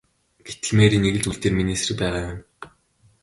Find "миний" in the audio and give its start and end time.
1.57-1.77